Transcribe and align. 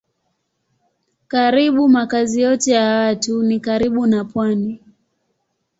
Karibu 1.27 1.89
makazi 1.89 2.41
yote 2.41 2.71
ya 2.71 2.95
watu 2.95 3.43
ni 3.43 3.59
karibu 3.59 4.05
na 4.07 4.25
pwani. 4.25 4.81